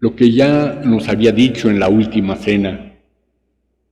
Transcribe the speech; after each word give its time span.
lo 0.00 0.16
que 0.16 0.32
ya 0.32 0.80
nos 0.84 1.08
había 1.08 1.30
dicho 1.30 1.70
en 1.70 1.78
la 1.78 1.88
última 1.88 2.34
cena. 2.36 2.94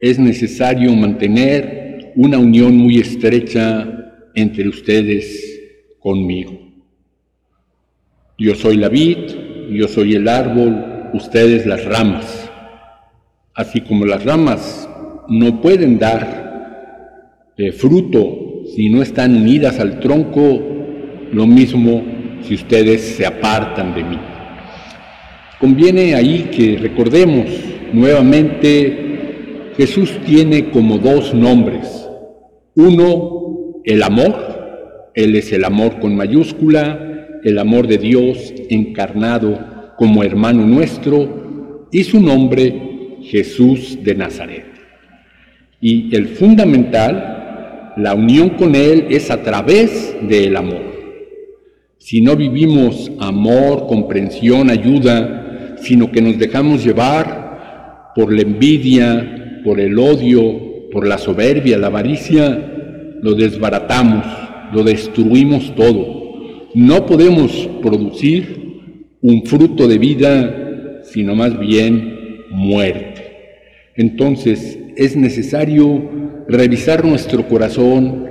Es 0.00 0.18
necesario 0.18 0.94
mantener 0.94 2.12
una 2.16 2.38
unión 2.38 2.76
muy 2.76 2.98
estrecha 2.98 3.86
entre 4.34 4.68
ustedes 4.68 5.60
conmigo. 5.98 6.58
Yo 8.38 8.54
soy 8.54 8.76
la 8.78 8.88
vid, 8.88 9.18
yo 9.70 9.86
soy 9.86 10.14
el 10.14 10.28
árbol, 10.28 11.10
ustedes 11.12 11.66
las 11.66 11.84
ramas. 11.84 12.50
Así 13.54 13.82
como 13.82 14.06
las 14.06 14.24
ramas 14.24 14.88
no 15.28 15.60
pueden 15.60 15.98
dar 15.98 17.52
eh, 17.58 17.72
fruto 17.72 18.62
si 18.74 18.88
no 18.88 19.02
están 19.02 19.36
unidas 19.36 19.78
al 19.78 20.00
tronco, 20.00 20.62
lo 21.32 21.46
mismo 21.46 22.02
si 22.42 22.54
ustedes 22.54 23.16
se 23.16 23.26
apartan 23.26 23.94
de 23.94 24.04
mí. 24.04 24.37
Conviene 25.60 26.14
ahí 26.14 26.50
que 26.52 26.76
recordemos 26.76 27.46
nuevamente, 27.92 29.72
Jesús 29.76 30.12
tiene 30.24 30.70
como 30.70 30.98
dos 30.98 31.34
nombres. 31.34 32.08
Uno, 32.76 33.80
el 33.84 34.04
amor, 34.04 35.10
Él 35.16 35.34
es 35.34 35.52
el 35.52 35.64
amor 35.64 35.98
con 35.98 36.14
mayúscula, 36.14 37.40
el 37.42 37.58
amor 37.58 37.88
de 37.88 37.98
Dios 37.98 38.54
encarnado 38.70 39.94
como 39.96 40.22
hermano 40.22 40.64
nuestro, 40.64 41.88
y 41.90 42.04
su 42.04 42.20
nombre, 42.20 43.18
Jesús 43.22 43.98
de 44.04 44.14
Nazaret. 44.14 44.66
Y 45.80 46.14
el 46.14 46.28
fundamental, 46.28 47.94
la 47.96 48.14
unión 48.14 48.50
con 48.50 48.76
Él 48.76 49.06
es 49.10 49.28
a 49.32 49.42
través 49.42 50.14
del 50.22 50.56
amor. 50.56 50.88
Si 51.98 52.20
no 52.20 52.36
vivimos 52.36 53.10
amor, 53.18 53.88
comprensión, 53.88 54.70
ayuda, 54.70 55.37
sino 55.82 56.10
que 56.10 56.22
nos 56.22 56.38
dejamos 56.38 56.84
llevar 56.84 58.12
por 58.14 58.32
la 58.32 58.42
envidia, 58.42 59.60
por 59.64 59.80
el 59.80 59.98
odio, 59.98 60.90
por 60.90 61.06
la 61.06 61.18
soberbia, 61.18 61.78
la 61.78 61.88
avaricia, 61.88 63.18
lo 63.22 63.34
desbaratamos, 63.34 64.24
lo 64.72 64.82
destruimos 64.82 65.74
todo. 65.74 66.68
No 66.74 67.06
podemos 67.06 67.68
producir 67.82 68.58
un 69.20 69.44
fruto 69.44 69.88
de 69.88 69.98
vida, 69.98 71.00
sino 71.04 71.34
más 71.34 71.58
bien 71.58 72.44
muerte. 72.50 73.18
Entonces 73.96 74.78
es 74.96 75.16
necesario 75.16 76.44
revisar 76.48 77.04
nuestro 77.04 77.46
corazón 77.48 78.28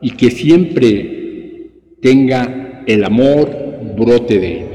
y 0.00 0.10
que 0.10 0.30
siempre 0.30 1.70
tenga 2.00 2.82
el 2.86 3.04
amor 3.04 3.50
brote 3.96 4.38
de 4.38 4.60
él. 4.60 4.66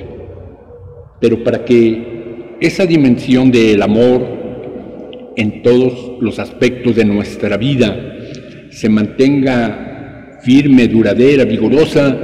Pero 1.19 1.43
para 1.43 1.65
que 1.65 2.55
esa 2.59 2.85
dimensión 2.85 3.51
del 3.51 3.81
amor 3.81 5.33
en 5.35 5.61
todos 5.61 6.17
los 6.19 6.39
aspectos 6.39 6.95
de 6.95 7.05
nuestra 7.05 7.57
vida 7.57 7.95
se 8.69 8.89
mantenga 8.89 10.39
firme, 10.43 10.87
duradera, 10.87 11.45
vigorosa, 11.45 12.17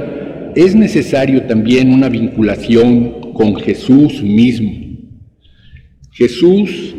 es 0.54 0.74
necesario 0.74 1.42
también 1.42 1.92
una 1.92 2.08
vinculación 2.08 3.32
con 3.32 3.56
Jesús 3.56 4.22
mismo. 4.22 4.70
Jesús 6.12 6.94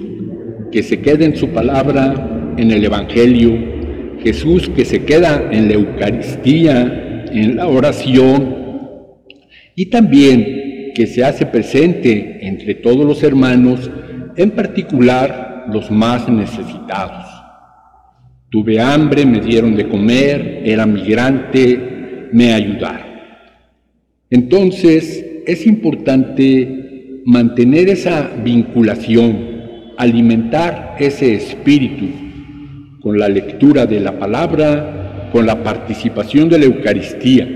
que 0.72 0.84
se 0.84 1.00
queda 1.00 1.26
en 1.26 1.36
su 1.36 1.50
palabra, 1.50 2.54
en 2.58 2.72
el 2.72 2.84
Evangelio, 2.84 3.58
Jesús 4.22 4.70
que 4.76 4.86
se 4.86 5.04
queda 5.04 5.50
en 5.52 5.68
la 5.68 5.76
Eucaristía, 5.76 7.26
en 7.32 7.56
la 7.56 7.68
oración, 7.68 8.56
y 9.76 9.88
también 9.88 10.55
que 10.96 11.06
se 11.06 11.24
hace 11.24 11.46
presente 11.46 12.40
entre 12.48 12.74
todos 12.74 13.06
los 13.06 13.22
hermanos, 13.22 13.92
en 14.36 14.52
particular 14.52 15.66
los 15.72 15.92
más 15.92 16.28
necesitados. 16.30 17.26
Tuve 18.50 18.80
hambre, 18.80 19.26
me 19.26 19.42
dieron 19.42 19.76
de 19.76 19.90
comer, 19.90 20.62
era 20.64 20.86
migrante, 20.86 22.30
me 22.32 22.54
ayudaron. 22.54 23.08
Entonces 24.30 25.44
es 25.46 25.68
importante 25.68 27.22
mantener 27.26 27.90
esa 27.90 28.32
vinculación, 28.44 29.94
alimentar 29.98 30.96
ese 31.00 31.36
espíritu 31.36 32.06
con 33.02 33.20
la 33.20 33.28
lectura 33.28 33.86
de 33.86 34.00
la 34.00 34.18
palabra, 34.18 35.30
con 35.34 35.46
la 35.46 35.62
participación 35.62 36.48
de 36.48 36.60
la 36.60 36.66
Eucaristía. 36.66 37.48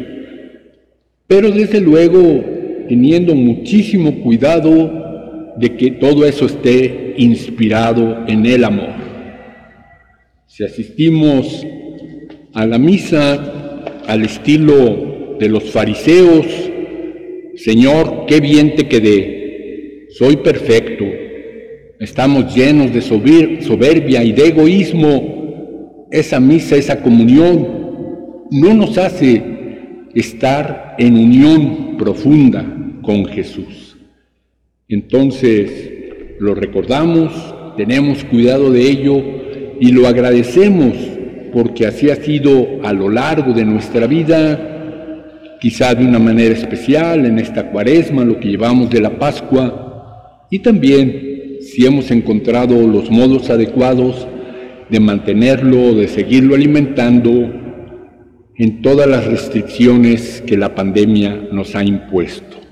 Pero 1.26 1.52
desde 1.52 1.80
luego 1.80 2.59
teniendo 2.90 3.36
muchísimo 3.36 4.20
cuidado 4.24 5.54
de 5.58 5.78
que 5.78 5.92
todo 5.92 6.26
eso 6.26 6.48
esté 6.48 7.14
inspirado 7.18 8.26
en 8.28 8.46
el 8.48 8.64
amor. 8.64 8.96
Si 10.48 10.64
asistimos 10.64 11.66
a 12.54 12.66
la 12.66 12.80
misa 12.80 13.84
al 14.08 14.24
estilo 14.24 15.38
de 15.40 15.50
los 15.50 15.66
fariseos, 15.66 16.48
Señor, 17.56 18.26
qué 18.28 18.40
bien 18.40 18.76
te 18.76 18.88
quedé, 18.88 20.08
soy 20.10 20.38
perfecto, 20.38 21.06
estamos 22.00 22.56
llenos 22.56 22.92
de 22.92 23.02
soberbia 23.02 24.24
y 24.24 24.32
de 24.32 24.48
egoísmo, 24.48 26.08
esa 26.10 26.40
misa, 26.40 26.76
esa 26.76 27.04
comunión, 27.04 28.48
no 28.50 28.74
nos 28.74 28.98
hace 28.98 29.44
estar 30.16 30.96
en 30.98 31.16
unión 31.16 31.98
profunda 31.98 32.78
con 33.10 33.26
Jesús. 33.26 33.98
Entonces 34.88 36.38
lo 36.40 36.54
recordamos, 36.54 37.34
tenemos 37.76 38.24
cuidado 38.24 38.72
de 38.72 38.88
ello 38.88 39.20
y 39.80 39.92
lo 39.92 40.08
agradecemos 40.08 40.94
porque 41.52 41.88
así 41.88 42.12
ha 42.12 42.18
sido 42.18 42.68
a 42.84 42.94
lo 42.94 43.10
largo 43.10 43.52
de 43.52 43.66
nuestra 43.66 44.06
vida, 44.06 45.58
quizá 45.60 45.96
de 45.96 46.06
una 46.06 46.20
manera 46.20 46.54
especial 46.54 47.26
en 47.26 47.40
esta 47.40 47.72
cuaresma, 47.72 48.24
lo 48.24 48.40
que 48.40 48.50
llevamos 48.50 48.92
de 48.92 49.02
la 49.02 49.18
Pascua, 49.18 50.46
y 50.52 50.60
también 50.60 51.58
si 51.62 51.88
hemos 51.88 52.12
encontrado 52.12 52.76
los 52.88 53.10
modos 53.10 53.50
adecuados 53.50 54.28
de 54.88 55.00
mantenerlo, 55.00 55.96
de 55.96 56.08
seguirlo 56.08 56.54
alimentando 56.54 57.32
en 58.56 58.84
todas 58.84 59.08
las 59.08 59.26
restricciones 59.26 60.44
que 60.46 60.58
la 60.58 60.76
pandemia 60.76 61.48
nos 61.52 61.76
ha 61.76 61.84
impuesto. 61.84 62.69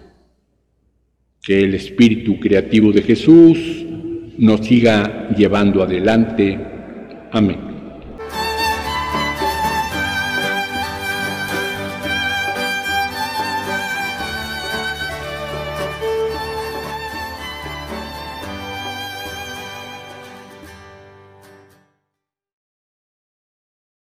Que 1.48 1.64
el 1.64 1.76
espíritu 1.76 2.42
creativo 2.42 2.92
de 2.92 3.04
Jesús 3.04 3.58
nos 4.38 4.66
siga 4.66 5.30
llevando 5.30 5.82
adelante. 5.82 6.60
Amén. 7.32 7.67